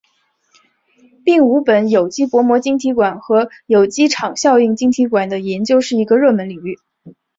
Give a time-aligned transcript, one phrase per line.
[1.23, 6.79] 并五苯有机薄膜晶体管和有机场效应晶体管的研究是一个热门领域。